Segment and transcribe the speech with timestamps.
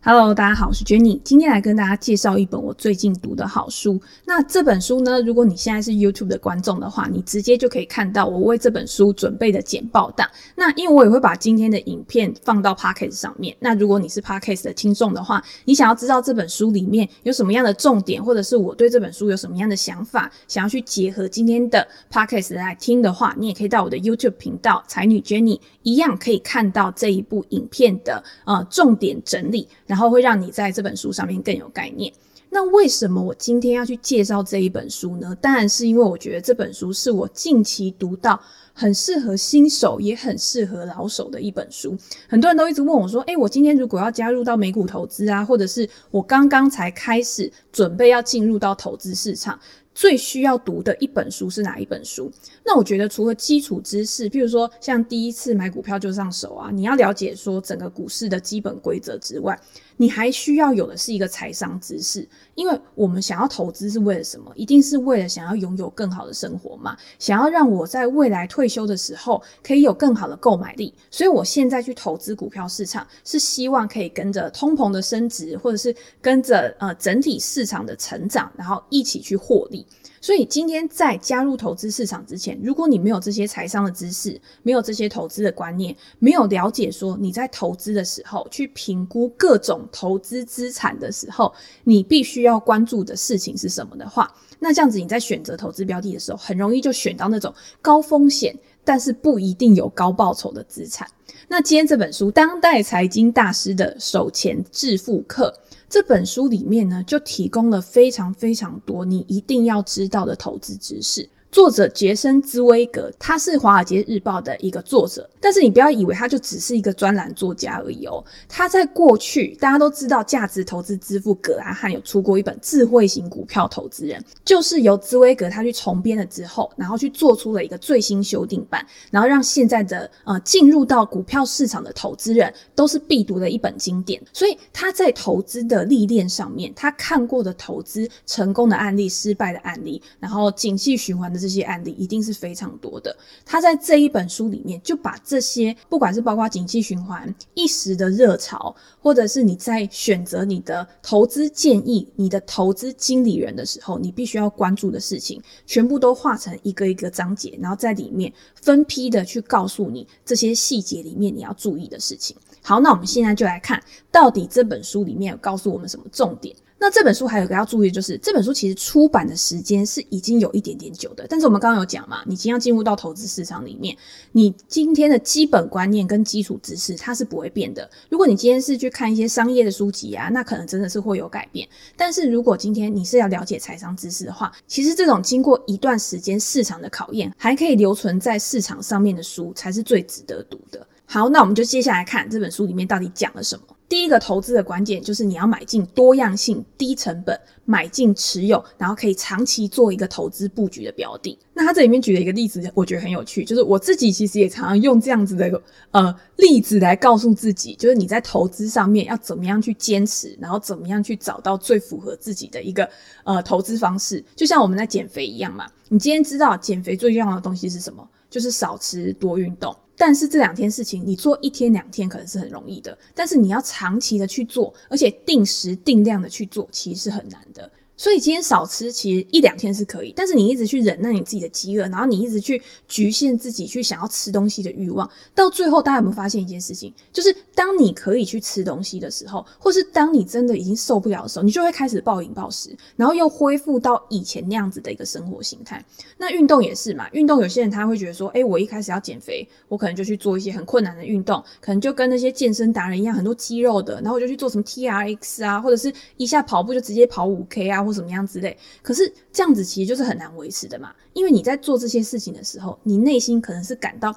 [0.00, 4.00] Hello，大家好，我是 Jenny，今天来跟大家介绍一本我最近读的好书。
[4.24, 10.26] 那这本书呢，如果你现在是 YouTube 的观众的话，你直接就可以看到我为这本书准备的简报档。
[10.54, 13.54] 那因为我也会把今天的影片放到 Podcast 上面。
[13.58, 29.66] 那如果你是 Podcast 的听众的话，你想要知道这本书里面有什么样的重点，或者是我对这本书有什么样的想法，想要去结合今天的 Podcast 来听的话，你也可以到我的 YouTube 频道才女 Jenny 一样可以看到这一部影片的呃重点整理。
[29.88, 32.12] 然后会让你在这本书上面更有概念。
[32.50, 35.36] 那为什么我今天要去介绍这一本书呢？
[35.40, 38.40] 当然是因为我觉得这本书是我近期读到
[38.72, 41.94] 很适合新手也很适合老手的一本书。
[42.26, 49.58] 很多人都一直问我说：“诶，我今天如果要加入到美股投资啊，或者是我刚刚才开始准备要进入到投资市场。”
[49.98, 52.30] 最需要读的一本书是哪一本书？
[52.64, 59.60] 那我觉得除了基础知识，譬如说像第一次买股票就上手啊，你要了解说整个股市的基本规则之外，
[59.98, 62.26] 你还需要有的是一个财商知识。
[62.54, 64.50] 因为我们想要投资是为了什么？
[64.56, 70.92] 一定是为了想要拥有更好的生活嘛，想要让我在未来退休的时候可以有更好的购买力。
[71.08, 79.86] 所以我现在去投资股票市场，是希望可以跟着通膨的升值，或者是跟着呃整体市场的成长，然后一起去获利。
[80.20, 91.52] 所以今天在加入投资市场之前，如果你没有这些财商的知识，没有这些投资的观念，没有了解说你在投资的时候去评估各种投资资产的时候，
[91.84, 101.08] 你必须要关注的事情是什么的话，那这样子你在选择投资标的的时候，很容易就选到那种高风险但是不一定有高报酬的资产。
[101.46, 105.54] 那今天这本书《当代财经大师的手钱致富课》。
[105.88, 111.28] 这本书里面呢，就提供了非常非常多你一定要知道的投资知识。
[111.50, 118.22] 作者杰森·兹威格，他是《华尔街日报》的一个作者，但是你不要以为他就只是一个专栏作家而已哦。
[118.46, 134.20] 他在过去，大家都知道价值投资之父葛拉汉有出过一本《智慧型股票投资人》，就是由兹威格他去重编了之后，然后去做出了一个最新修订版，然后让现在的呃进入到股票市场的投资人都是必读的一本经典。
[134.34, 141.37] 所以他在投资的历练上面，他看过的投资成功的案例、失败的案例，然后景气循环的。
[141.38, 143.16] 这些案例一定是非常多的。
[143.46, 162.36] 他在这一本书里面就把这些，不管是包括景气循环、一时的热潮，或者是你在选择你的投资建议、你的投资经理人的时候，你必须要关注的事情，全部都化成一个一个章节，然后在里面分批的去告诉你这些细节里面你要注意的事情。
[162.62, 166.54] 好，那我们现在就来看到底这本书里面有告诉我们什么重点。
[166.80, 171.26] 那这本书还有一个要注意，就是这本书其实出版的时间是已经有一点点久的。
[171.28, 173.96] 但是我们刚刚有讲嘛，你今天要进入到投资市场里面，
[174.32, 177.90] 你今天的基本观念跟基础知识它是不会变的。
[178.08, 181.68] 如果你今天是去看一些商业的书籍啊，那可能真的是会有改变。
[181.96, 190.86] 但是如果今天你是要了解财商知识的话，其实这种经过一段时间市场的考验，还可以留存在市场上面的书，才是最值得读的。
[191.06, 193.62] 好，那我们就接下来看这本书里面到底讲了什么。
[193.88, 201.38] 第一个投资的关键就是你要买进多样性、低成本，买进持有，然后可以长期做一个投资布局的标的。
[201.54, 205.62] 那他这里面举了一个例子，我觉得很有趣，就是我自己其实也常常用这样子的
[205.92, 212.88] 呃例子来告诉自己，就是你在投资上面要怎么样去坚持，然后怎么样去找到最符合自己的一个
[213.24, 214.22] 呃投资方式。
[214.36, 218.06] 就像我们在减肥一样嘛，你今天知道减肥最重要的东西是什么？
[218.28, 219.74] 就是少吃多运动。
[219.98, 227.70] 但是这两天事情，你做一天两天可能是很容易的，但是你要长期的去做，而且定时定量的去做，其实是很难的。
[227.98, 236.94] 所以今天少吃，其实一两天是可以，但是你一直去忍耐你自己的饥饿，然后你一直去局限自己去想要吃东西的欲望，到最后大家有没有发现一件事情？
[237.12, 245.84] 就是当你可以去吃东西的时候，或是当你真的已经受不了的时候，你就会开始暴饮暴食，然后又恢复到以前那样子的一个生活形态。
[246.16, 257.87] 那运动也是嘛，运动有些人他会觉得说，诶，我一开始要减肥，我可能就去做一些很困难的运动，可能就跟那些健身达人一样，很多肌肉的，然后我就去做什么 TRX 啊，或者是一下跑步就直接跑五 K 啊。
[257.88, 264.14] 或怎么样之类，可是这样子其实就是很难维持的嘛，因为你在做这些事情的时候，你内心可能是感到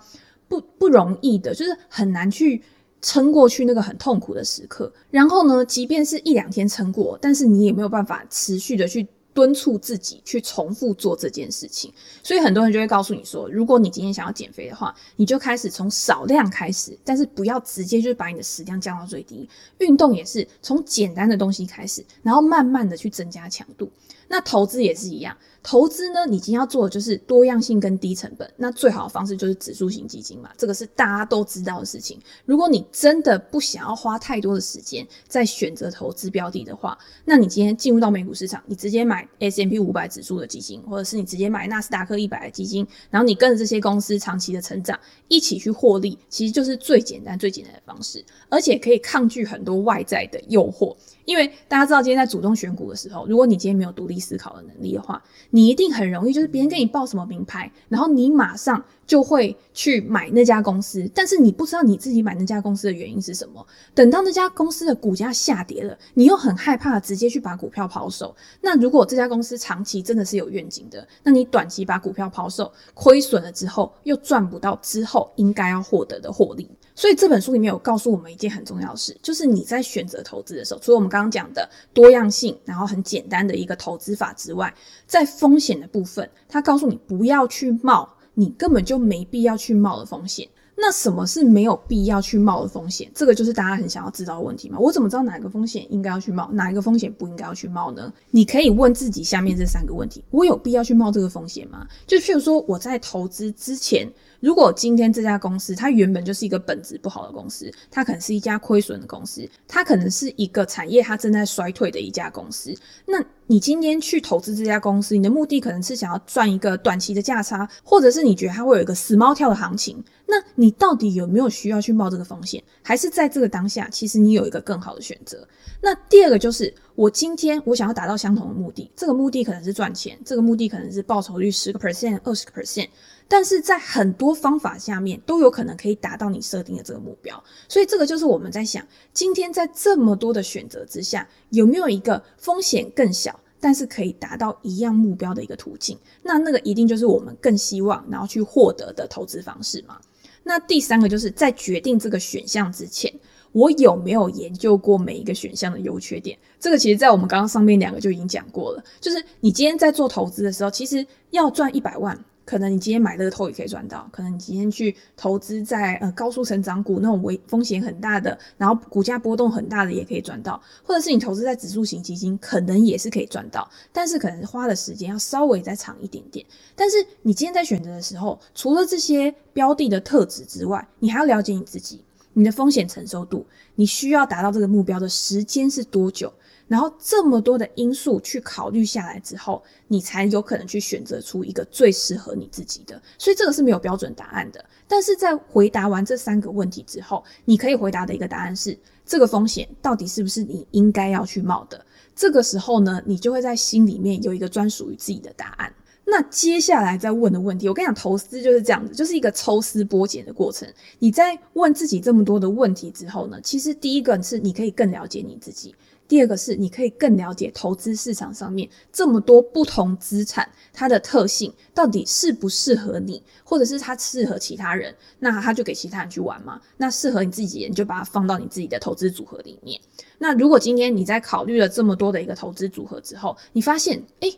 [0.50, 2.62] 不不容易的，就是很难去
[3.02, 4.92] 撑过去那个很痛苦的时刻。
[5.10, 9.08] 然后呢，即便是一两天撑过，但是你也没有办法持续的去。
[9.34, 11.92] 敦促自己去重复做这件事情，
[12.22, 19.48] 所以很多人就会告诉你说，如果你今天想要减肥的话，你就开始从少量开始，但是不要直接就把你的食量降到最低。
[19.80, 23.90] 运动也是从简单的东西开始，然后慢慢的去增加强度。
[24.32, 25.38] 那投资也是一样。
[25.64, 28.52] 投资呢，你今天要做的就是多样性跟低成本。
[28.58, 32.20] 那最好的方式就是指数型基金嘛，这个是大家都知道的事情。
[32.46, 50.96] 如果你真的不想要花太多的时间在选择投资标的的话，那你今天进入到美股市场，你直接买 S&P 五百指数的基金，或者是你直接买纳斯达克一百的基金，然后你跟着这些公司长期的成长一起去获利，其实就是最简单、最简单的方式，而且可以抗拒很多外在的诱惑。
[51.26, 63.68] 因为大家知道，今天在主动选股的时候，如果你今天没有独立思考的能力的话，你一定很容易就是别人给你报什么名牌，然后你马上就会去买那家公司，但是你不知道你自己买那家公司的原因是什么。
[63.94, 68.34] 等到那家公司的股价下跌了，你又很害怕直接去把股票抛售。
[68.62, 76.66] 那如果这家公司长期真的是有愿景的，那你短期把股票抛售，亏损了之后又赚不到之后应该要获得的获利。
[76.96, 84.74] 所以这本书里面有告诉我们一件很重要的事，就是你在选择投资的时候，除了我们刚刚讲的多样性，然后很简单的一个投资法之外，
[85.06, 90.48] 在风险的部分，他告诉你不要去冒你根本就没必要去冒的风险。
[90.76, 93.10] 那什么是没有必要去冒的风险？
[93.14, 94.80] 这个就是大家很想要知道的问题嘛。
[94.80, 98.12] 我怎么知道哪个风险应该要去冒，哪一个风险不应该要去冒呢？
[98.32, 101.86] 你可以问自己下面这三个问题：我有必要去冒这个风险吗？
[102.08, 104.12] 就譬如说我在投资之前。
[104.42, 112.74] 如果今天这家公司它原本就是一个本质不好的公司，它可能是一家亏损的公司，它可能是一个产业它正在衰退的一家公司，
[113.06, 122.64] 那你今天去投资这家公司，你的目的可能是想要赚一个短期的价差，或者是你觉得它会有一个死猫跳的行情，那你到底有没有需要去冒这个风险？
[122.82, 125.48] 还是在这个当下，其实你有一个更好的选择？
[125.82, 132.88] 那第二个就是，我今天我想要达到相同的目的，这个目的可能是赚钱，这个目的可能是报酬率十个 percent、二十个 percent。
[133.32, 145.98] 但是在很多方法下面都有可能可以达到你设定的这个目标，所以这个就是我们在想，今天在这么多的选择之下，有没有一个风险更小，但是可以达到一样目标的一个途径？
[146.24, 149.98] 那那个一定就是我们更希望然后去获得的投资方式嘛。
[150.44, 153.14] 那第三个就是在决定这个选项之前，
[153.54, 156.38] 我有没有研究过每一个选项的优缺点？
[156.60, 162.22] 这个其实在我们刚刚上面两个就已经讲过了，就是你今天在做投资的时候，其实要赚一百万。
[162.52, 176.46] 可能你今天买乐透也可以赚到，可能你今天去投资在呃高速成长股那种危风险很大的，然后股价波动很大的也可以赚到，或者是你投资在指数型基金，可能也是可以赚到，但是可能花的时间要稍微再长一点点。
[176.76, 182.04] 但是你今天在选择的时候，除了这些标的的特质之外，你还要了解你自己，
[182.34, 183.46] 你的风险承受度，
[183.76, 186.34] 你需要达到这个目标的时间是多久？
[186.72, 193.02] 然后这么多的因素去考虑下来之后，你才有可能去选择出一个最适合你自己的。
[193.18, 194.66] 所以这个是没有标准答案的。
[194.88, 201.86] 但是在回答完这三个问题之后，你可以回答的一个答案是：这个风险到底是不是你应该要去冒的？
[202.16, 205.74] 这个时候呢，你就会在心里面有一个专属于自己的答案。
[206.06, 210.66] 那接下来再问的问题，我跟你讲，投资就是这样子，就是一个抽丝剥茧的过程。
[211.00, 215.76] 你在问自己这么多的问题之后呢，其实第一个是你可以更了解你自己。
[216.12, 226.60] 第二个是，你可以更了解投资市场上面这么多不同资产，它的特性到底适不适合你，或者是它适合其他人，那它就给其他人去玩嘛。
[226.76, 229.80] 那适合你自己，你就把它放到你自己的投资组合里面。
[230.18, 234.38] 那如果今天你在考虑了这么多的一个投资组合之后，你发现，诶，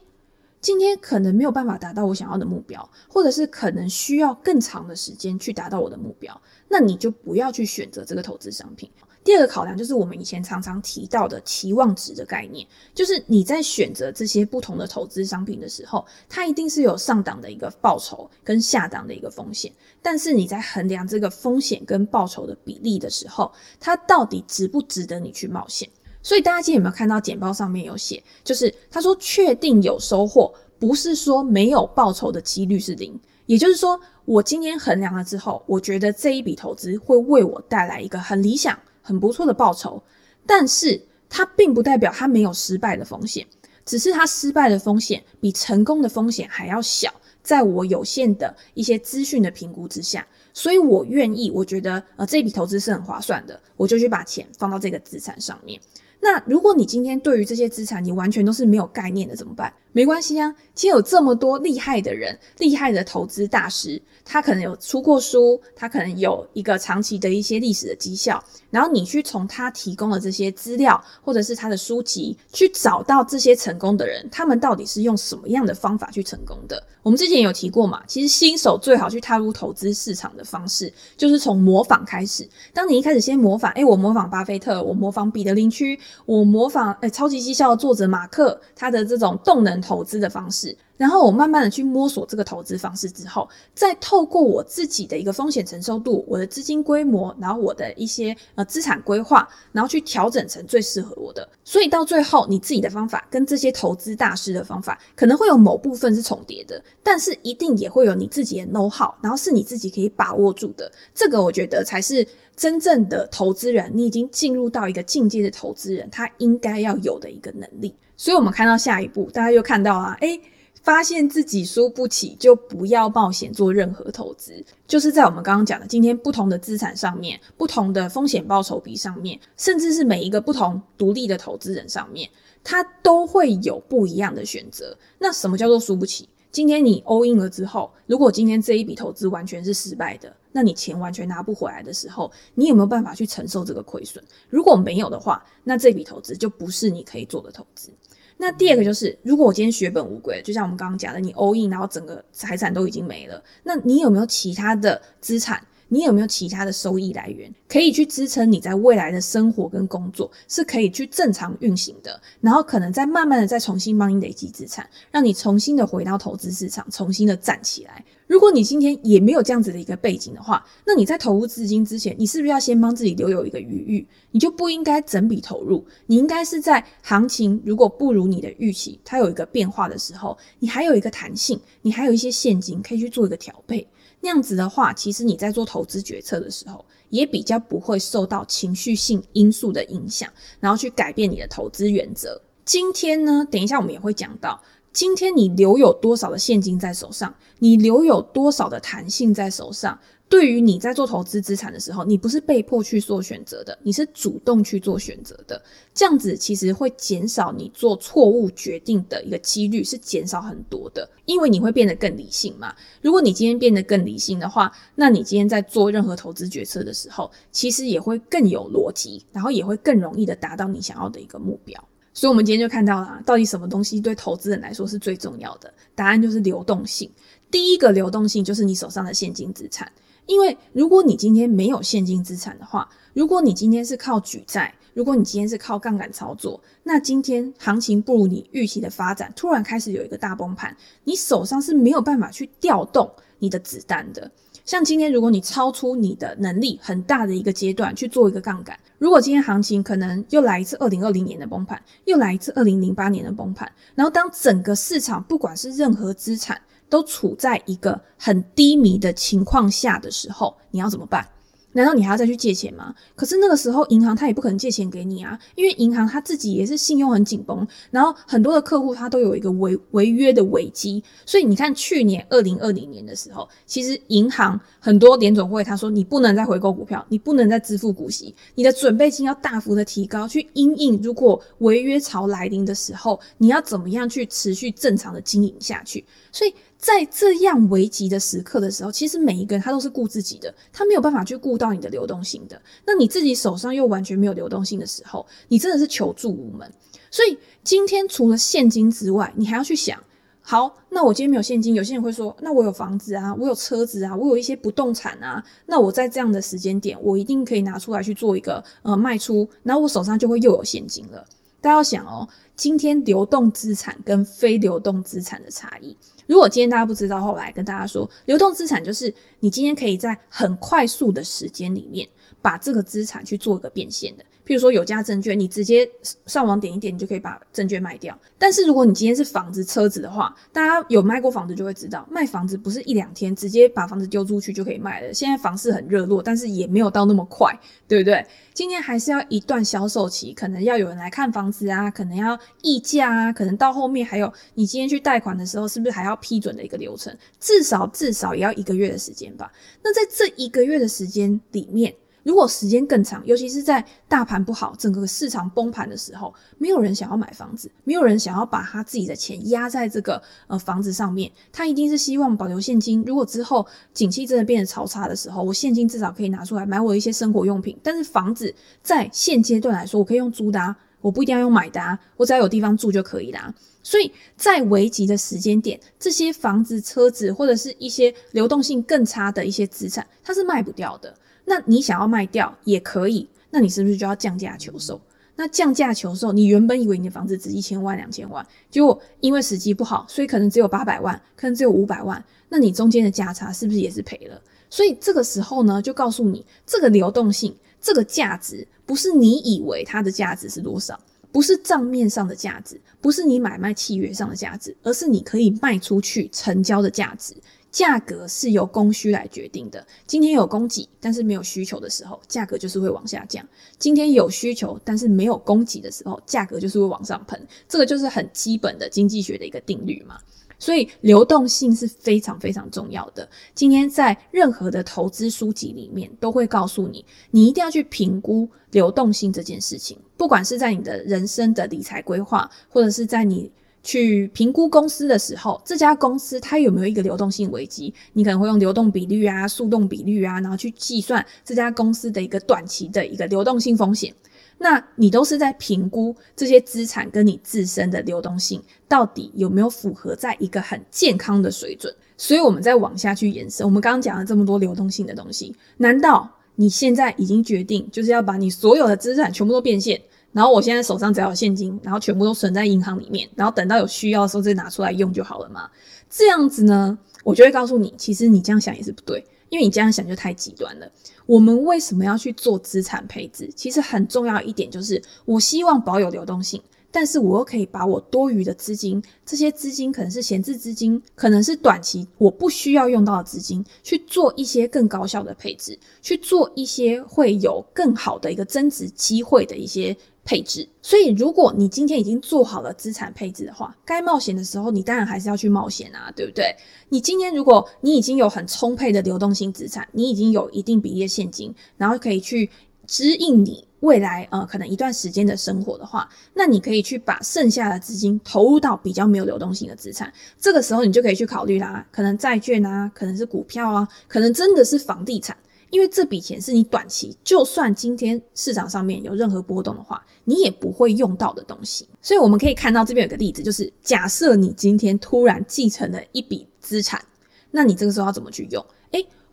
[0.62, 6.40] 今天可能没有办法达到我想要的目标，或者是可能需要更长的时间去达到我的目标，
[6.70, 8.88] 那你就不要去选择这个投资商品。
[9.24, 25.90] 第二个考量就是我们以前常常提到的期望值的概念，就是你在选择这些不同的投资商品的时候，它一定是有上档的一个报酬跟下档的一个风险，但是你在衡量这个风险跟报酬的比例的时候，它到底值不值得你去冒险？
[26.22, 38.78] 所以大家今天有没有看到简报上面有写，就是他说确定有收获，不是说没有报酬的几率是零，也就是说我今天衡量了之后，我觉得这一笔投资会为我带来一个很理想。
[39.04, 40.02] 很不错的报酬，
[40.48, 43.46] 但是它并不代表它没有失败的风险，
[43.86, 47.14] 只是它失败的风险比成功的风险还要小。
[47.44, 55.78] 在我有限的一些资讯的评估之下，所以我愿意，我觉得呃这笔投资是很划算的，我就去把钱放到这个资产上面。
[56.22, 59.74] 那如果你今天对于这些资产你完全都是没有概念的怎么办？
[59.94, 76.84] 没关系啊，其实有这么多厉害的人，厉害的投资大师，他可能有出过书，他可能有一个长期的一些历史的绩效，然后你去从他提供的这些资料或者是他的书籍去找到这些成功的人，他们到底是用什么样的方法去成功的？
[77.04, 82.48] 我们之前有提过嘛，其实新手最好去踏入投资市场的方式就是从模仿开始。
[82.74, 86.00] 当你一开始先模仿，诶，我模仿巴菲特，我模仿彼得林区。
[86.26, 90.78] 我模仿诶超级绩效的作者马克他的这种动能投资的方式。
[90.96, 101.48] 然后我慢慢的去摸索这个投资方式之后，再透过我自己的一个风险承受度、我的资金规模，然后我的一些呃资产规划，然后去调整成最适合我的。
[101.64, 110.92] 所以到最后，你自己的方法跟这些投资大师的方法可能会有某部分是重叠的，但是一定也会有你自己的 know how，然后是你自己可以把握住的。
[111.16, 117.96] 这个我觉得才是真正的投资人，你已经进入到一个境界的投资人，他应该要有的一个能力。
[118.16, 120.40] 所以我们看到下一步，大家又看到啊，诶
[120.84, 124.64] 发现自己输不起，就不要冒险做任何投资。
[124.86, 132.30] 就是在我们刚刚讲的，今天不同的资产上面，不同的风险报酬比上面，甚至是每一个不同独立的投资人上面，
[132.66, 134.96] 他都会有不一样的选择。
[135.18, 136.28] 那什么叫做输不起？
[136.52, 144.24] 今天你 all in 了之后，如果今天这一笔投资完全是失败的，那你钱完全拿不回来的时候，你有没有办法去承受这个亏损？
[144.50, 147.90] 如果没有的话，那这笔投资就不是你可以做的投资。
[148.38, 155.62] 那第二个就是，如果我今天血本无归，就像我们刚刚讲的，你 all in，然后整个财产都已经没了，那你有没有其他的资产？
[155.90, 162.20] 你有没有其他的收益来源，可以去支撑你在未来的生活跟工作，是可以去正常运行的？
[162.42, 168.04] 然后可能再慢慢的再重新帮你累积资产，让你重新的回到投资市场，重新的站起来。
[168.28, 174.08] 如果你今天也没有这样子的一个背景的话，那你在投入资金之前，你是不是要先帮自己留有一个余裕？
[174.32, 183.86] 你就不应该整笔投入，你应该是在行情如果不如你的预期，它有一个变化的时候，你还有一个弹性，你还有一些现金可以去做一个调配。
[184.22, 192.42] 那样子的话，其实你在做投资决策的时候，也比较不会受到情绪性因素的影响，然后去改变你的投资原则。
[192.64, 194.60] 今天呢，等一下我们也会讲到。
[194.94, 197.34] 今天你留有多少的现金在手上？
[197.58, 200.00] 你留有多少的弹性在手上？
[200.30, 205.62] 对于你在做投资资产的时候，你不是被迫去做选择的，你是主动去做选择的。
[205.94, 212.74] 这样子其实会减少你做错误决定的一个几率，是减少很多的，因为你会变得更理性嘛。
[213.02, 221.84] 如果你今天变得更理性的话，那你今天在做任何投资决策的时候，其实也会更有逻辑，然后也会更容易的达到你想要的一个目标。
[222.14, 225.74] 所以，我们今天就看到了，到底什么东西对投资人来说是最重要的？
[225.96, 227.10] 答案就是流动性。
[227.50, 229.92] 第一个流动性就是你手上的现金资产。
[230.26, 244.32] 因为如果你今天没有现金资产的话，如果你今天是靠举债，如果你今天是靠杠杆操作，那今天行情不如你预期的发展，突然开始有一个大崩盘，你手上是没有办法去调动你的子弹的。
[244.66, 261.28] 像今天，如果你超出你的能力很大的一个阶段去做一个杠杆，如果今天行情可能又来一次二零二零年的崩盘，又来一次二零零八年的崩盘，然后当整个市场不管是任何资产都处在一个很低迷的情况下的时候，你要怎么办？
[261.74, 262.94] 难道你还要再去借钱吗？
[263.16, 286.54] 可是那个时候银行他也不可能借钱给你啊，因为银行他自己也是信用很紧绷，然后很多的客户他都有一个违违约的危机，所以你看去年二零二零年的时候，其实银行很多联总会他说你不能再回购股票，你不能再支付股息，你的准备金要大幅的提高，去因应如果违约潮来临的时候，你要怎么样去持续正常的经营下去，所以。
[286.84, 292.62] 在这样危急的时刻的时候，其实每一个人他都是顾自己的，他没有办法去顾到你的流动性的。
[292.86, 296.70] 那你自己手上又完全没有流动性的时候，你真的是求助无门。
[297.10, 299.98] 所以今天除了现金之外，你还要去想：
[300.42, 311.26] 好，那我今天没有现金，有些人会说，那我有房子啊，我有车子啊，我有一些不动产啊，那我在这样的时间点，我一定可以拿出来去做一个呃卖出，然后我手上就会又有现金了。
[311.64, 312.28] 大家要想哦，
[312.58, 315.96] 今天流动资产跟非流动资产的差异。
[316.28, 322.06] 如果今天大家不知道，后来跟大家说，流动资产就是你今天可以在很快速的时间里面
[322.42, 324.26] 把这个资产去做一个变现的。
[324.46, 325.90] 譬如说有价证券，你直接
[326.26, 328.18] 上网点一点，你就可以把证券卖掉。
[328.38, 335.14] 但是如果你今天是房子、车子的话，大家有卖过房子就会知道，卖房子不是一两天直接把房子丢出去就可以卖了。
[335.14, 337.58] 现在房市很热络，但是也没有到那么快，
[337.88, 338.26] 对不对？
[338.54, 347.16] 今天还是要一段销售期，可能要有人来看房子啊，可能要议价啊，可能到后面还有你今天去贷款的时候，是不是还要批准的一个流程？
[347.40, 349.52] 至少至少也要一个月的时间吧。
[349.82, 351.94] 那在这一个月的时间里面，
[352.24, 363.04] 如果时间更长，尤其是在大盘不好、整个市场崩盘的时候，没有人想要买房子，没有人想要把他自己的钱压在这个呃房子上面，他一定是希望保留现金。
[363.06, 367.78] 如果之后景气真的变得超差的时候，我现金至少可以拿出来买我一些生活用品。
[367.84, 373.54] 但是房子在现阶段来说，我可以用租的啊，我不一定要用买的啊，我只要有地方住就可以啦。
[373.86, 381.14] 所以在危急的时间点，这些房子、车子或者是一些流动性更差的一些资产，它是卖不掉的。
[381.46, 385.00] 那你想要卖掉也可以，那你是不是就要降价求售？
[385.36, 394.40] 那降价求售，你原本以为你的房子值一千万、两千万，结果因为时机不好，所以可能只有八百万，可能只有五百万，那你中间的价差是不是也是赔了？
[394.70, 401.00] 所以这个时候呢，就告诉你，这个流动性、这个价值，不是你以为它的价值是多少，
[401.32, 407.36] 不是账面上的价值，不是你买卖契约上的价值，而是你可以卖出去成交的价值。
[407.74, 409.86] 价格是由供需来决定的。
[410.06, 413.44] 今天有供给，但是没有需求的时候，价格就是会往下降；
[413.80, 417.48] 今天有需求，但是没有供给的时候，价格就是会往上喷。
[417.68, 420.20] 这个就是很基本的经济学的一个定律嘛。
[420.60, 423.28] 所以流动性是非常非常重要的。
[423.56, 429.98] 今天在任何的投资书籍里面都会告诉你，你一定要去评估流动性这件事情。
[430.16, 433.52] 不管是在你的人生的理财规划，或者是在你。
[433.84, 437.94] 去评估公司的时候，这家公司它有没有一个流动性危机？
[438.14, 444.14] 你可能会用流动比率啊、速动比率啊，然后去计算这家公司的一个短期的一个流动性风险。
[444.58, 451.94] 那你都是在评估这些资产跟你自身的流动性到底有没有符合在一个很健康的水准。
[452.16, 460.00] 所以，我们再往下去延伸，我们刚刚讲了这么多流动性的东西，难道你现在已经决定就是要把你所有的资产全部都变现？
[460.34, 465.70] 然后我现在手上只要有现金，然后全部都存在银行里面，然后等到有需要的时候再拿出来用就好了嘛。
[466.10, 470.92] 这样子呢，我就会告诉你，其实你这样想也是不对，因为你这样想就太极端了。
[471.26, 473.50] 我们为什么要去做资产配置？
[473.56, 476.62] 其实很重要一点就是，我希望保有流动性。
[476.96, 490.70] 但是我又可以把我多余的资金，这些资金可能是闲置资金，可能是短期我不需要用到的资金，去做一些更高效的配置，去做一些会有更好的一个增值机会的一些配置。
[490.84, 496.56] 所以，如果你今天已经做好了资产配置的话，该冒险的时候，你当然还是要去冒险啊，对不对？
[496.90, 502.52] 你今天如果你已经有很充沛的流动性资产，你已经有一定比例的现金，然后可以去
[502.86, 503.66] 支应你。
[503.84, 510.12] 未来呃，可能一段时间的生活的话，那你可以去把剩下的资金投入到比较没有流动性的资产。
[510.40, 515.36] 这个时候你就可以去考虑啦，可能债券啊，可能是股票啊，可能真的是房地产，
[515.70, 521.86] 因为这笔钱是你短期就算今天市场上面有任何波动的话，你也不会用到的东西。
[522.02, 527.04] 所以我们可以看到这边有个例子，就是假设你今天突然继承了一笔资产，
[527.52, 528.66] 那你这个时候要怎么去用？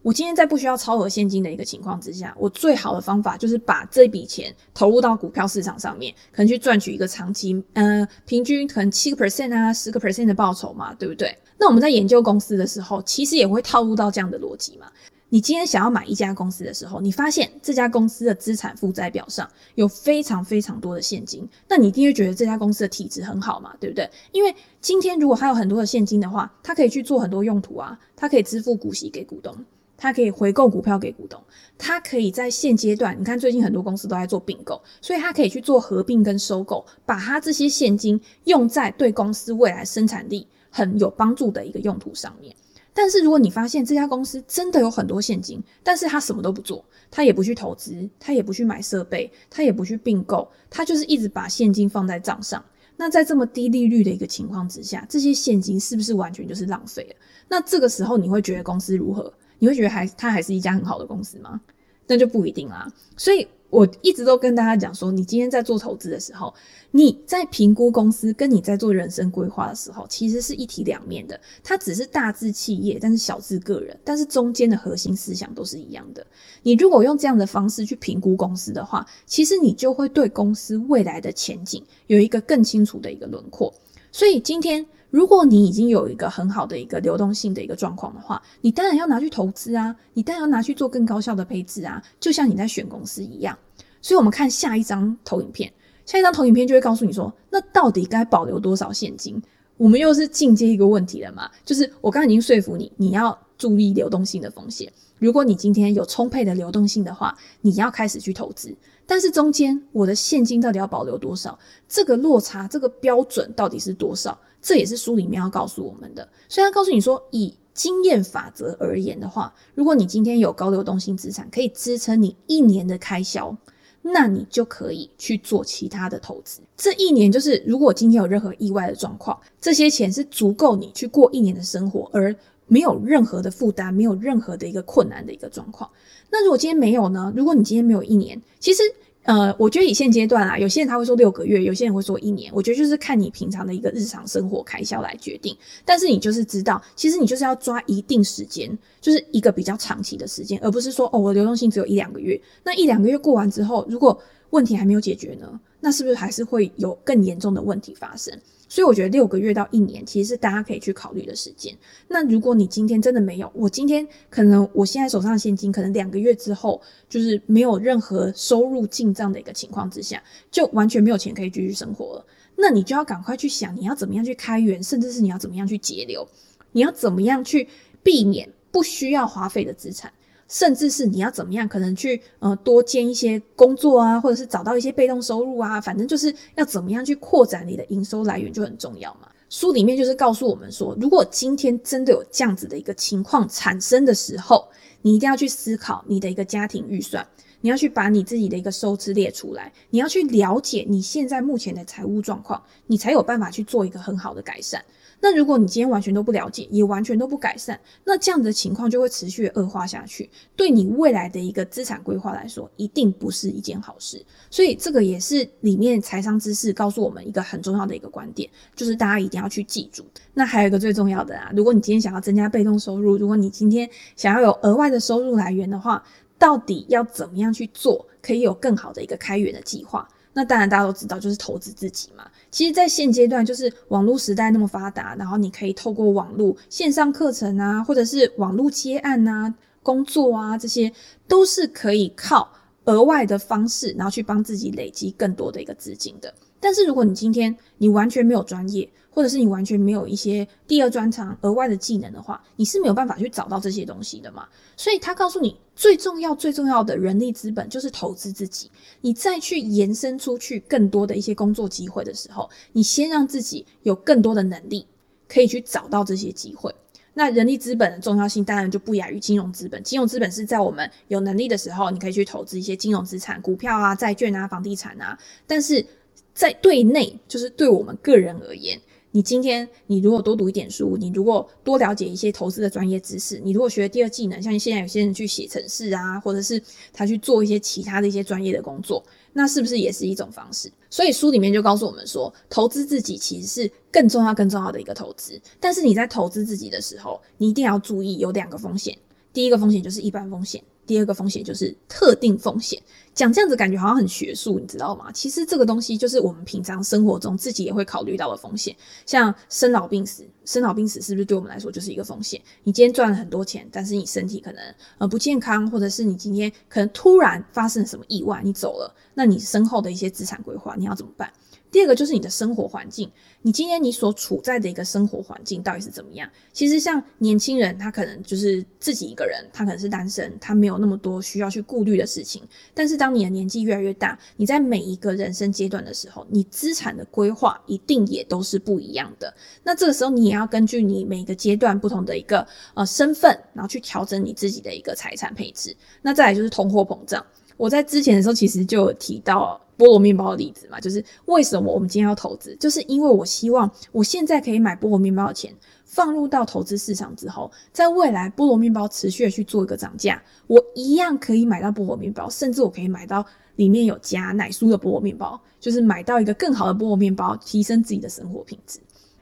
[0.02, 11.36] 我今天在不需要超额现金的一个情况之下，我最好的方法就是把这笔钱投入到股票市场上面，可能去赚取一个长期，呃，平均可能七个 percent 啊，十个 percent 的报酬嘛，对不对？
[11.58, 14.90] 那我们在研究公司的时候，其实也会套入到这样的逻辑嘛。
[15.28, 24.10] 你今天想要买一家公司的时候，你发现这家公司的资产负债表上有非常非常多的现金，那你一定会觉得这家公司的体质很好嘛，对不对？
[24.32, 29.54] 因为今天如果它有很多的现金的话，它可以去做很多用途啊，它可以支付股息给股东。
[30.02, 31.38] 它可以回购股票给股东，
[31.76, 42.56] 它可以在现阶段，你看最近很多公司都在做并购，所以它可以去做合并跟收购，把它这些现金用在对公司未来生产力很有帮助的一个用途上面。
[42.94, 52.64] 但是如果你发现这家公司真的有很多现金，但是它什么都不做，它也不去投资，它也不去买设备，它也不去并购，它就是一直把现金放在账上。
[52.96, 57.16] 那在这么低利率的一个情况之下，这些现金是不是完全就是浪费了？
[57.48, 59.32] 那这个时候你会觉得公司如何？
[59.60, 61.60] 你会觉得还它还是一家很好的公司吗？
[62.08, 62.92] 那就不一定啦。
[63.16, 66.52] 所以我一直都跟大家讲说，你今天在做投资的时候，
[66.90, 71.40] 你在评估公司跟你在做人生规划的时候，其实是一体两面的。
[71.62, 76.26] 它只是大至企业，但是小至个人，但是中间的核心思想都是一样的。
[76.64, 83.72] 你如果用这样的方式去评估公司的话，其实你就会对公司未来的前景有一个更清楚的一个轮廓。
[84.12, 84.86] 所以今天。
[85.12, 93.58] 如果你已经有一个很好的一个流动性的一个状况的话，你当然要拿去投资啊，你当然要拿去做更高效的配置啊，就像你在选公司一样。
[94.00, 95.72] 所以，我们看下一张投影片，
[96.06, 99.42] 下一张投影片就会告诉你说，那到底该保留多少现金？
[99.76, 101.50] 我们又是进阶一个问题了嘛？
[101.64, 104.92] 就是我刚刚已经说服你，你要注意流动性的风险。
[105.18, 108.72] 如果你今天有充沛的流动性的话，你要开始去投资。
[109.10, 111.58] 但是中间我的现金到底要保留多少？
[111.88, 114.38] 这个落差，这个标准到底是多少？
[114.62, 116.28] 这也是书里面要告诉我们的。
[116.48, 123.56] 虽然告诉你说，以经验法则而言的话，如果你今天有高流动性资产，可以支撑你一年的开销，
[124.00, 126.60] 那你就可以去做其他的投资。
[126.76, 132.32] 这一年就是，如果今天有任何意外的状况，这些钱是足够你去过一年的生活，而
[132.68, 135.90] 没有任何的负担，没有任何的一个困难的一个状况。
[136.30, 137.32] 那如果今天没有呢？
[137.34, 138.84] 如果你今天没有一年，其实。
[139.24, 142.50] 呃，我觉得以现阶段啊，有些人他会说六个月，有些人会说一年。
[142.54, 145.56] 我觉得就是看你平常的一个日常生活开销来决定。
[145.84, 152.40] 但是你就是知道，其实你就是要抓一定时间，就是一个比较长期的时间，而不是说哦，我流动性只有一两个月。
[152.64, 154.18] 那一两个月过完之后，如果
[154.50, 155.60] 问题还没有解决呢？
[155.80, 158.36] 那是不是还是会有更严重的问题发生？
[158.70, 161.76] 所以我觉得六个月到一年其实是大家可以去考虑的时间。
[162.06, 172.24] 那如果你今天真的没有，我今天可能我现在手上的现金可能两个月之后就是没有任何收入进账的一个情况之下，就完全没有钱可以继续生活了。
[172.56, 176.24] 那你就要赶快去想你要怎么样去开源，甚至是你要怎么样去节流，
[176.70, 177.66] 你要怎么样去
[178.04, 180.12] 避免不需要花费的资产。
[180.50, 189.28] 甚至是你要怎么样，可能去呃多兼一些工作啊，或者是找到一些被动收入啊，反正就是要怎么样去扩展你的营收来源就很重要嘛。
[189.48, 194.68] 书里面就是告诉我们说，如果今天真的有这样子的一个情况产生的时候，
[195.02, 197.26] 你一定要去思考你的一个家庭预算，
[197.60, 204.84] 你要去把你自己的一个收支列出来，你要去了解你现在目前的财务状况，你才有办法去做一个很好的改善。
[205.20, 214.24] 那如果你今天完全都不了解，也完全都不改善，那这样的情况就会持续恶化下去，对你未来的一个资产规划来说，一定不是一件好事。
[214.50, 220.04] 所以这个也是里面财商知识告诉我们一个很重要的一个观点，就是大家一定要去记住。
[220.32, 226.02] 那还有一个最重要的啊，如果你今天想要增加被动收入，如果你今天想要有额外的收入来源的话，
[226.38, 230.08] 到底要怎么样去做，可以有更好的一个开源的计划？
[230.32, 232.24] 那当然，大家都知道，就是投资自己嘛。
[232.50, 240.92] 其实，在现阶段，就是网络时代那么发达，然后你可以透过网络线上课程啊，或者是网络接案啊、工作啊，这些
[241.26, 242.48] 都是可以靠
[242.84, 246.32] 额外的方式，然后去帮自己累积更多的一个资金的。
[246.60, 254.48] 但是，如果你今天你完全没有专业，或者是你完全没有一些第二专长、额外的技能的话，你是没有办法去找到这些东西的嘛。
[254.76, 258.70] 所以他告诉你，最重要、最重要的人力资本就是投资自己。
[259.00, 264.86] 你再去延伸出去更多的一些工作机会的时候，你先让自己有更多的能力，
[265.28, 266.74] 可以去找到这些机会。
[267.12, 269.82] 那人力资本的重要性当然就不亚于金融资本。
[269.82, 275.18] 金融资本是在我们有能力的时候，你可以去投资一些金融资产、股票啊、债券啊、房地产啊。
[275.46, 275.84] 但是
[276.32, 278.80] 在对内，就是对我们个人而言。
[279.12, 290.70] 你今天，你如果多读一点书，你如果多了解一些投资的专业知识，你如果学第二技能，像现在有些人去写程式啊，或者是他去做一些其他的一些专业的工作，那是不是也是一种方式？
[290.88, 295.40] 所以书里面就告诉我们说，投资自己其实是更重要、更重要的一个投资。
[295.58, 298.96] 但是你在投资自己的时候，你一定要注意有两个风险。
[299.32, 300.62] 第一个风险就是一般风险。
[300.90, 302.82] 第二个风险就是特定风险，
[303.14, 305.12] 讲这样子感觉好像很学术，你知道吗？
[305.12, 308.74] 其实这个东西就是我们平常生活中自己也会考虑到的风险，
[309.06, 312.42] 像生老病死，生老病死是不是对我们来说就是一个风险？
[312.64, 314.60] 你今天赚了很多钱，但是你身体可能
[314.98, 321.32] 呃不健康，或者是你今天可能突然发生什么意外，你走了，那你身后的一些资产规划你要怎么办？
[321.70, 323.10] 第二个就是你的生活环境，
[323.42, 326.28] 你今天你所处在的一个生活环境到底是怎么样？
[326.52, 332.42] 其实像年轻人，他可能就是自己一个人，他可能是单身，他没有那么多需要去顾虑的事情。
[332.74, 339.32] 但是当你的年纪越来越大，你在每一个人生阶段的时候，你资产的规划一定也都是不一样的。
[339.62, 345.76] 那这个时候你也要根据你每个阶段不同的一个呃身份，然后去调整你自己的一个财产配置。
[346.02, 347.24] 那再来就是通货膨胀。
[347.60, 363.22] 我在之前的时候其实就有提到菠萝面包的例子嘛，就是为什么我们今天要投资，就是因为我希望我现在可以买菠萝面包的钱放入到投资市场之后，在未来菠萝面包持续的去做一个涨价，我一样可以买到菠萝面包，甚至我可以买到
[363.56, 368.80] 里面有加奶酥的菠萝面包，就是买到一个更好的菠萝面包，提升自己的生活品质。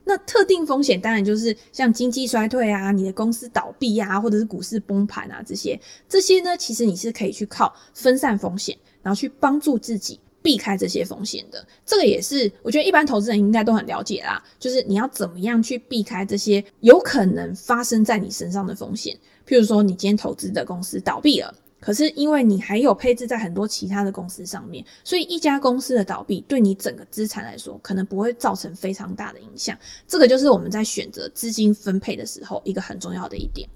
[0.09, 11.63] 那特定风险当然就是像经济衰退啊，你的公司倒闭啊，或者是股市崩盘啊这些，这些呢，其实你是可以去靠分散风险，然后去帮助自己避开这些风险的。
[11.85, 19.15] 这个也是我觉得一般投资人应该都很了解啦，就是你要怎么样去避开这些有可能发生在你身上的风险。
[19.47, 21.55] 譬如说，你今天投资的公司倒闭了。
[21.81, 29.79] 可是因为你还有配置在很多其他的公司上面，所以一家公司的倒闭对你整个资产来说，可能不会造成非常大的影响。
[30.07, 33.69] 这个就是我们在选择资金分配的时候一个很重要的一点。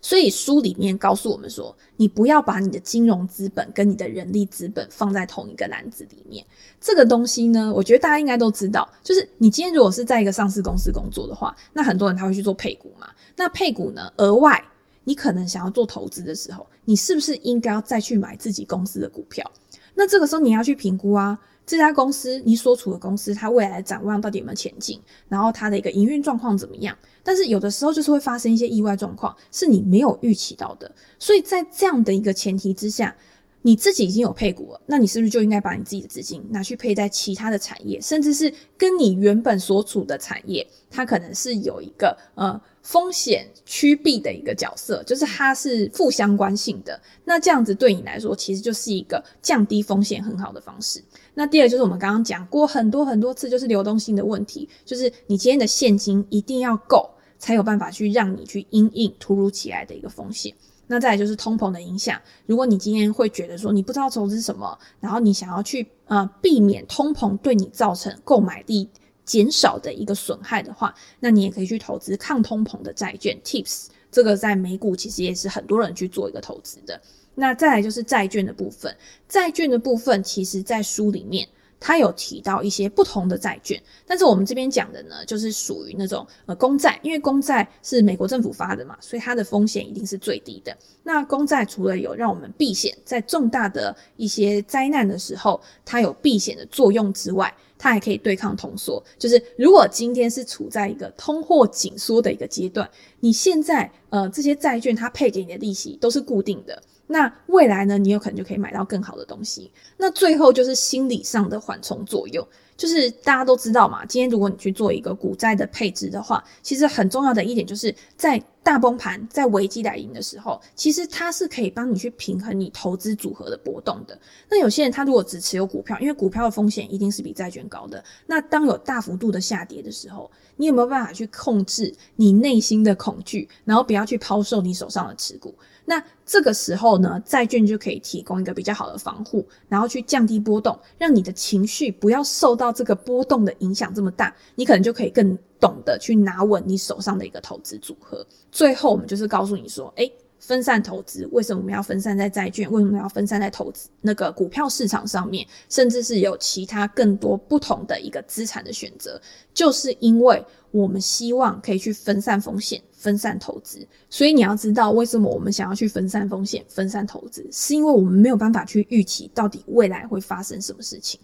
[0.00, 6.44] 所以书里面告诉我们说，你不要把你的金融资本跟你的人力资本放在同一个篮子里面。
[6.80, 13.08] 这个东西呢，我觉得大家应该都知道，就是你今天如果是在一个上市公司工作的话，那很多人他会去做配股嘛。
[13.36, 14.60] 那配股呢，额外。
[15.08, 19.50] 你可能想要做投资的时候，你是不是应该要再去买自己公司的股票？
[19.94, 26.94] 那这个时候你要去评估啊，这家公司你所处的公司它未来展望到底有没有前景，然后它的一个营运状况怎么样？
[27.22, 30.94] 但是有的时候就是会发生一些意外状况，是你没有预期到的。
[31.18, 33.16] 所以在这样的一个前提之下，
[33.62, 46.98] 你自己已经有配股了，那你是不是就应该把你自己的资金拿去配在其他的产业，甚至是跟你原本所处的产业，它可能是有一个呃风险趋避的一个角色，就是它是负相关性的。
[47.22, 51.04] 那这样子对你来说，其实就是一个降低风险很好的方式。
[51.34, 60.54] 那第二就是我们刚刚讲过很多很多次，就是流动性的问题，就是你今天的现金一定要够，才有办法去让你去因应突如其来的一个风险。
[60.86, 62.18] 那再来就是通膨的影响。
[62.46, 68.88] 如果你今天会觉得说你不知道投资什么，然后你想要去呃避免通膨对你造成购买力
[69.28, 73.88] 减少的一个损害的话，那你也可以去投资抗通膨的债券 TIPS。
[74.10, 76.98] 这个在美股其实也是很多人去做一个投资的。
[77.34, 78.96] 那再来就是债券的部分，
[79.28, 81.46] 债券的部分其实在书里面。
[81.80, 90.76] 他有提到一些不同的债券，但是我们这边讲的呢，就是属于那种呃公债，因为公债是美国政府发的嘛，所以它的风险一定是最低的。
[91.04, 99.02] 那公债除了有让我们避险，在重大的一些灾难的时候，它有避险的作用之外，它还可以对抗通缩。
[99.18, 102.88] 就是如果今天是处在一个通货紧缩的一个阶段，
[103.20, 106.82] 你现在呃这些债券它配给你的利息都是固定的。
[107.06, 109.70] 那未来呢，你有可能就可以买到更好的东西。
[109.96, 112.46] 那最后就是心理上的缓冲作用，
[112.78, 124.16] 就是大家都知道嘛，今天如果你去做一个股债的配置的话，其实很重要的一点就是在大崩盘、在危机来临的时候，其实它是可以帮你去平衡你投资组合的波动的。
[124.48, 128.02] 那有些人他如果只持有股票，因为股票的风险一定是比债券高的。
[128.26, 135.52] 那当有大幅度的下跌的时候，你有没有办法去控制你内心的恐惧，然后不要去抛售你手上的持股？
[135.88, 148.26] 那这个时候呢，债券就可以提供一个比较好的防护，然后去降低波动，让你的情绪不要受到这个波动的影响这么大，你可能就可以更懂得去拿稳你手上的一个投资组合。
[148.52, 152.70] 最后，我们就是告诉你说，诶，分散投资，为什么我们要分散在债券？
[152.70, 155.46] 为什么要分散在投资那个股票市场上面？
[155.70, 159.18] 甚至是有其他更多不同的一个资产的选择，
[159.54, 162.82] 就是因为我们希望可以去分散风险。
[162.98, 171.20] 分散投资，所以你要知道为什么我们想要去分散风险、分散投资，是因为我们没有办法去预期到底未来会发生什么事情。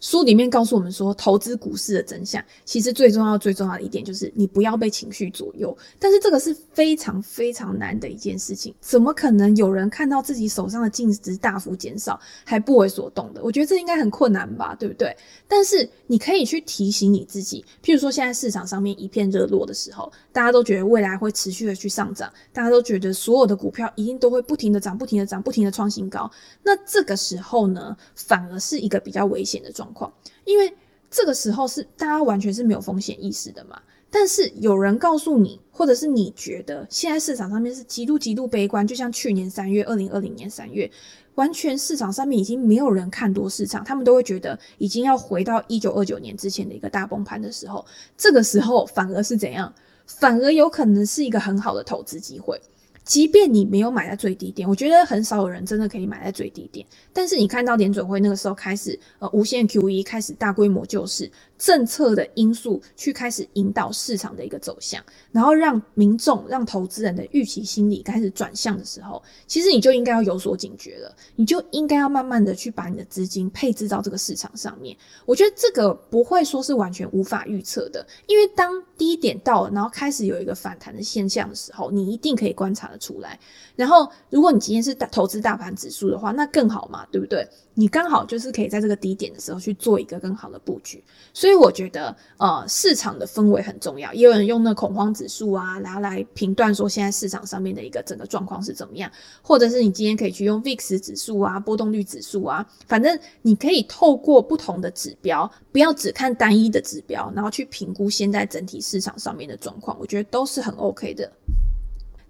[0.00, 5.76] 书里面告诉我们说，投资股市的真相，其实最重要、最重要的一点就是你不要被情绪左右。
[5.98, 13.42] 但是这个是非常非常难的一件事情，怎么可能有人看到自己手上的净值大幅减少还不为所动的？
[13.44, 15.14] 我觉得这应该很困难吧，对不对？
[15.46, 26.30] 但是你可以去提醒你自己，譬如说现在市场上面一片热络的时候，大家都觉得未来会持续的去上涨，大家都觉得所有的股票一定都会不停的涨、不停的涨、不停的创新高。
[26.62, 30.12] 那这个时候呢，反而是一个比较危险的状况。
[30.44, 30.72] 因为
[31.10, 33.80] 这个时候是大家完全是没有风险意识的嘛。
[34.12, 40.90] 但是有人告诉你，或者是你觉得现在市场上面是极度极度悲观，就像去年三月，二零二零年三月，
[41.36, 49.72] 完全市场上面已经没有人看多市场，他们都会觉得已经要回到一九二九年之前的一个大崩盘的时候，这个时候反而是怎样？
[50.06, 52.60] 反而有可能是一个很好的投资机会。
[53.04, 56.86] 即便你没有买在最低点，我觉得很少有人真的可以买在最低点。
[57.12, 61.30] 但是你看到联准会那个时候开始，呃，无限 QE 开始大规模救市。
[61.60, 71.14] 政策的因素去开始引导市场的一个走向，然后让民众、让投资人的预期心理开始转向的时候，其实你就应该要有所警觉了。
[71.36, 74.96] 你就应该要慢慢的去把你的资金配置到这个市场上面。
[75.26, 83.38] 我觉得这个不会说是完全无法预测的，因为当低点到了，然后开始有一个反弹的现象的时候，你一定可以观察得出来。
[83.76, 87.46] 然后，如果你今天是大投资大盘指数的话，那更好嘛，对不对？
[87.80, 94.12] 你刚好就是可以在这个低点的时候去做一个更好的布局，所以我觉得，呃，市场的氛围很重要。
[94.12, 111.32] 也有人用那恐慌指数啊，然后来评断说现在市场上面的一个整个状况是怎么样，或者是你今天可以去用 VIX 指数啊、波动率指数啊，反正你可以透过不同的指标，不要只看单一的指标，然后去评估现在整体市场上面的状况，我觉得都是很 OK 的。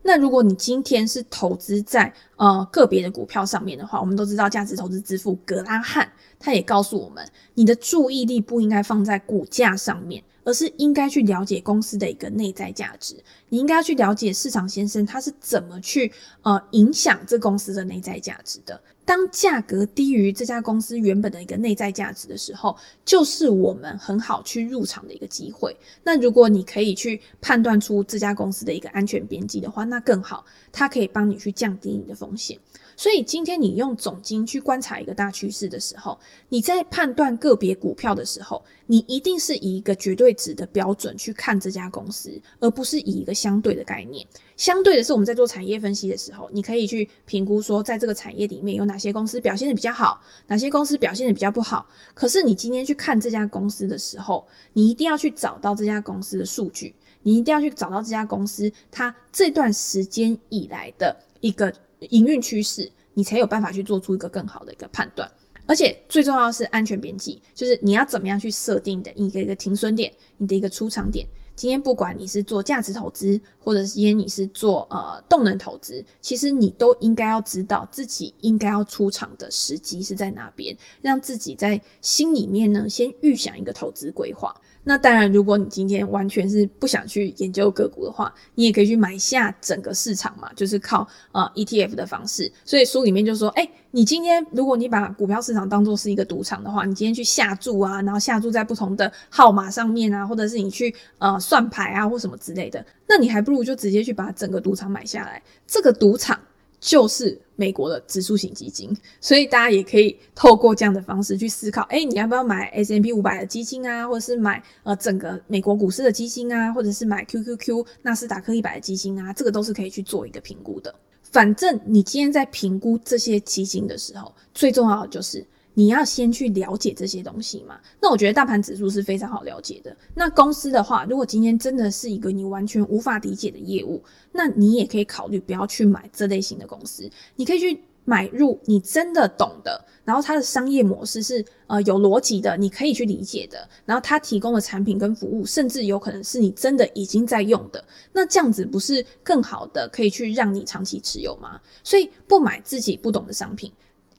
[0.03, 6.11] 那如果你今天是投资在呃个别的股票上面的话，我们都知道价值投资之父格拉汉。
[6.41, 7.25] 他也告诉我们，
[7.55, 10.25] 你的注意力不应该放在股价上面。
[10.43, 13.15] 而是应该去了解公司的一个内在价值，
[13.51, 18.81] 你应该要去了解市场先生他是怎么去呃影响这公司的内在价值的。
[19.05, 22.75] 当价格低于这家公司原本的一个内在价值的时候，
[23.05, 25.77] 就是我们很好去入场的一个机会。
[26.03, 32.59] 那如果你可以去判断出这家公司的一个安全边际的话，那更好，它可以帮你去降低你的风险。
[33.01, 44.27] 所以今天你用总经去观察一个大趋势的时候，你在判断个别股票的时候，你一定是以一个绝对值的标准去看这家公司，而不是以一个相对的概念。
[44.55, 51.87] 相对的是，我们在做产业分析的时候，你可以去评估说，在这个产业里面有哪些公司表现得比较好，哪些公司表现得比较不好。
[52.13, 61.73] 可是你今天去看这家公司的时候，你一定要去找到这家公司的数据，你一定要去找到这家公司它这段时间以来的一个
[62.09, 65.31] 营运趋势，你才有办法去做出一个更好的一个判断。
[65.67, 71.25] 而且最重要是安全边际，就是你要怎么样去设定的一个一个停损点，你的一个出场点。
[71.55, 84.59] 今天不管你是做价值投资，或者是今天你是做呃动能投资，其实你都应该要知道自己应该要出场的时机是在哪边，让自己在心里面呢先预想一个投资规划。
[84.83, 92.51] 那当然，如果你今天完全是不想去研究个股的话，你也可以去买下整个市场嘛，就是靠呃 ETF 的方式。
[92.65, 105.43] 所以书里面就说，哎、你今天如果你把股票市场当作是一个赌场的话，你今天去下注啊，然后下注在不同的号码上面啊，或者是你去呃算牌啊或什么之类的，那你还不如就直接去把整个赌场买下来。
[105.67, 106.41] 这个赌场。
[106.81, 108.91] 就是美国的指数型基金，
[109.21, 120.95] 所以大家也可以透过这样的方式去思考，诶，你要不要买 S&P 五百的基金啊，或者是买呃整个美国股市的基金啊，或者是买 QQQ 纳斯达克一百的基金啊，这个都是可以去做一个评估的。
[121.23, 125.47] 反正你今天在评估这些基金的时候，最重要的就是。
[125.75, 127.79] 你要先去了解这些东西嘛？
[128.01, 129.97] 那我觉得大盘指数是非常好了解的。
[130.15, 134.03] 那公司的话，如果今天真的是一个你完全无法理解的业务，
[134.33, 137.09] 那你也可以考虑不要去买这类型的公司。
[137.37, 143.69] 你可以去买入你真的懂的，然后它的商业模式是呃有逻辑的，你可以去理解的。
[143.85, 147.83] 然后它提供的产品跟服务，甚至有可能是你真的已经在用的。
[148.13, 151.61] 那这样子不是更好的可以去让你长期持有吗？
[151.85, 153.71] 所以不买自己不懂的商品。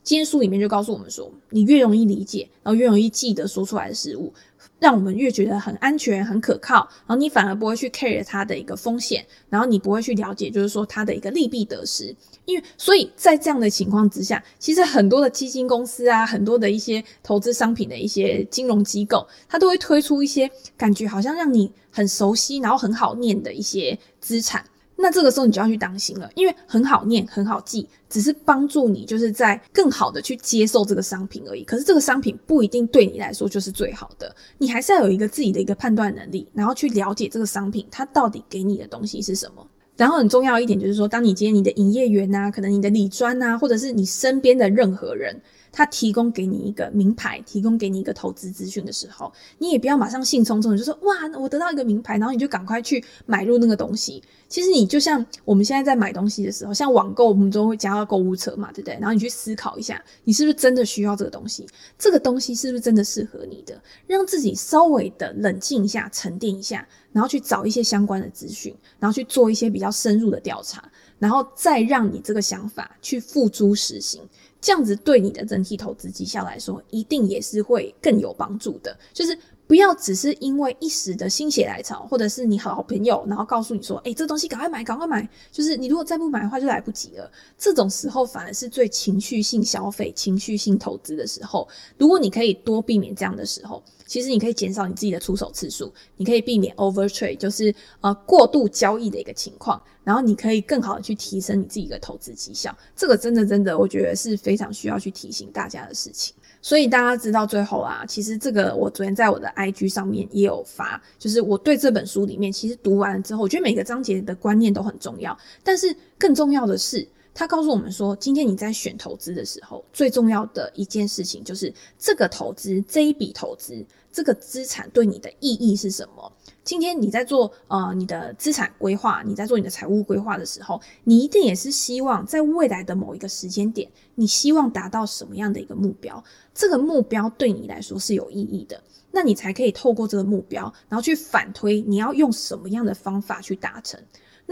[0.02, 4.32] 今天书里面就告诉我们说，你越容易理解，然后越容易记得说出来的事物，
[4.80, 12.14] 让我们越觉得很安全、很可靠，然后你反而不会去 care 它的一个风险，然后你不会去了解，就是说它的一个利弊得失。
[12.46, 24.64] 因为所以在这样的情况之下，其实很多的基金公司啊，很多的一些投资商品的一些金融机构，它都会推出一些感觉好像让你很熟悉，然后很好念的一些资产。
[24.96, 31.64] 那这个时候你就要去当心了，因为很好念，很好记，只是帮助你就是在更好的去接受这个商品而已。
[31.64, 39.66] 可是这个商品不一定对你来说就是最好的，你还是要有一个自己的一个判断能力，然后去了解这个商品它到底给你的东西是什么。
[39.96, 45.40] 然后很重要一点就是说，当你今天你的营业员呐、可能你的理专呐，或者是你身边的任何人。
[45.72, 54.22] 他提供给你一个名牌，提供给你一个投资资讯的时候，你也不要马上兴冲冲的，就说哇，我得到一个名牌，然后你就赶快去买入那个东西。
[54.48, 58.94] 其实你就像我们现在在买东西的时候，像网购，我们都会加到购物车嘛，对不对？
[59.00, 61.66] 然后你去思考一下，你是不是真的需要这个东西？
[61.98, 63.82] 这个东西是不是真的适合你的？
[64.06, 70.86] 让自己稍微的冷静一下，沉淀一下，然后去找一些相关的资讯，然后去做一些比较深入的调查，
[71.18, 74.20] 然后再让你这个想法去付诸实行。
[74.62, 78.96] 这样子对你的整体投资绩效来说，一定也是会更有帮助的。
[79.12, 87.28] 就是不要只是因为一时的心血来潮，或者是你好朋友，然后告诉你说：“诶，这东西赶快买，赶快买。”就是你如果再不买的话，就来不及了。
[87.58, 91.68] 这种时候反而是最情绪性消费、情绪性投资的时候。
[91.98, 99.82] 如果你可以多避免这样的时候，其实你可以减少你自己的出手次数，你可以避免 over trade，就是呃过度交易的一个情况。
[100.04, 106.34] 然后你可以更好的去提升你自己的投资绩效，这个真的真的，我觉得是非常需要去提醒大家的事情。
[106.60, 126.30] 所以大家知道最后啊，其实这个我昨天在我的 IG 上面也有发，就是我对这本书里面其实读完了之后，我觉得每个章节的观念都很重要，但是更重要的是，他告诉我们说，今天你在选投资的时候，最重要的一件事情就是这个投资，这一笔投资，这个资产对你的意义是什么？
[126.62, 136.22] 今天你在做呃你的资产规划，你在做你的财务规划的时候，你一定也是希望在未来的某一个时间点，你希望达到什么样的一个目标？
[136.54, 143.98] 这个目标对你来说是有意义的，那你才可以透过这个目标，然后去反推你要用什么样的方法去达成。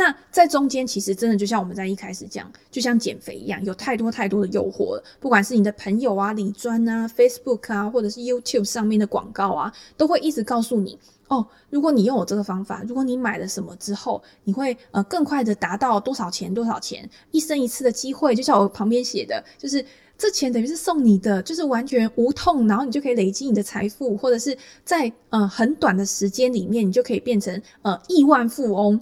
[0.00, 5.04] 那在中间，其实真的就像我们在一开始讲，就像减肥一样，有太多太多的诱惑了。
[5.20, 10.98] 不管是你的朋友啊、理专啊、Facebook 啊，或者是 YouTube 上面的广告啊，都会一直告诉你。
[11.28, 19.84] 哦，如果你用我这个方法，如果你买了什么之后，你会呃更快的达到多少钱多少钱，一生一次的机会，就像我旁边写的，就是
[20.16, 28.98] 这钱等于是送你的，就是完全无痛，然后你就可以累积你的财富，或者是在呃很短的时间里面，你就可以变成呃亿万富翁。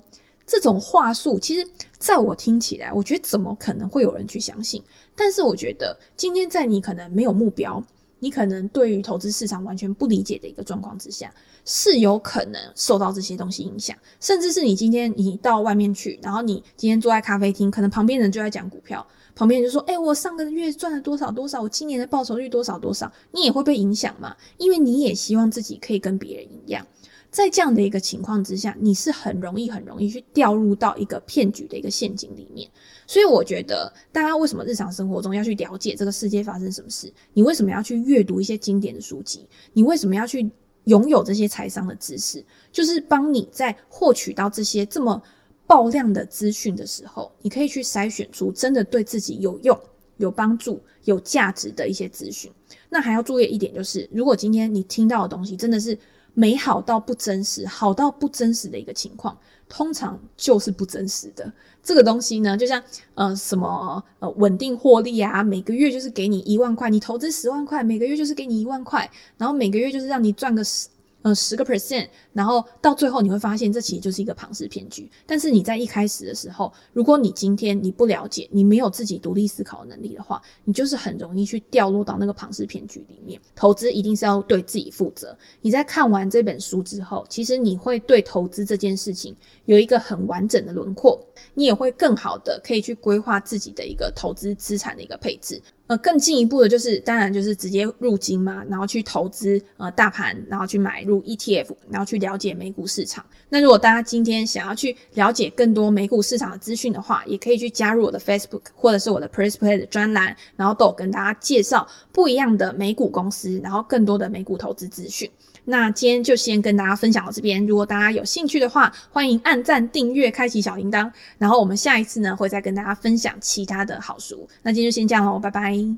[0.48, 4.82] 这种话术，其实在我听起来，我觉得怎么可能会有人去相信？
[5.14, 7.84] 但是我觉得今天在你可能没有目标，
[8.20, 11.30] 你可能对于投资市场完全不理解的一个状况之下，
[11.66, 24.34] 是有可能受到这些东西影响，甚至是你今天你到外面去，然后你今天坐在咖啡厅，可能旁边人就在讲股票，旁边人就说：“诶，我上个月赚了多少多少，我今年的报酬率多少多少。”你也会被影响嘛？
[24.56, 26.86] 因为你也希望自己可以跟别人一样。
[27.30, 32.68] 在这样的一个情况之下，你是很容易、很容易去掉入到一个骗局的一个陷阱里面。
[33.06, 37.12] 所以，我觉得大家为什么日常生活中要去了解这个世界发生什么事？
[37.34, 39.46] 你为什么要去阅读一些经典的书籍？
[39.72, 40.50] 你为什么要去
[40.84, 42.42] 拥有这些财商的知识？
[42.72, 45.22] 就是帮你在获取到这些这么
[45.66, 49.78] 爆量的资讯的时候，你可以去筛选出真的对自己有用、
[50.16, 52.50] 有帮助、有价值的一些资讯。
[52.88, 55.96] 那还要注意一点，就是如果今天你听到的东西真的是
[56.38, 59.36] 美好到不真实，好到不真实的一个情况，
[59.68, 61.52] 通常就是不真实的。
[61.82, 62.80] 这个东西呢，就像
[63.16, 70.86] 呃什么呃稳定获利啊，每个月就是给你一万块，你投资十万块，每个月就是给你一万块，然后每个月就是让你赚个十。
[71.22, 75.10] 呃，十个 percent，然后到最后你会发现，这其实就是一个庞氏骗局。
[75.26, 83.40] 但是你在一开始的时候，如果你今天你不了解，你没有自己独立思考的能力的话，你就是很容易去掉落到那个庞氏骗局里面。
[83.56, 85.36] 投资一定是要对自己负责。
[85.60, 91.20] 你在看完这本书之后，其实你会对投资这件事情有一个很完整的轮廓，
[91.52, 95.60] 你也会更好的可以去规划自己的一个投资资产的一个配置。
[95.88, 103.24] 呃，更进一步的就是，当然就是直接入金嘛，然后去投资呃大盘，然后去买入 ETF，然后去了解美股市场。
[103.48, 115.30] 那如果大家今天想要去了解更多美股市场的资讯的话，也可以去加入我的 Facebook 或者是我的 Press Play 的专栏，然后都有跟大家介绍不一样的美股公司，然后更多的美股投资资讯。
[115.70, 124.48] 那今天就先跟大家分享到这边，如果大家有兴趣的话，欢迎按赞、订阅、开启小铃铛，然后我们下一次呢会再跟大家分享其他的好书。
[124.62, 125.88] 那今天就先这样喽，拜拜。